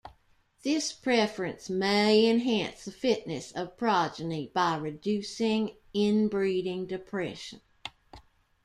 This 0.63 0.91
preference 0.91 1.69
may 1.69 2.25
enhance 2.27 2.85
the 2.85 2.91
fitness 2.91 3.51
of 3.51 3.77
progeny 3.77 4.49
by 4.51 4.75
reducing 4.77 5.75
inbreeding 5.93 6.87
depression. 6.87 7.61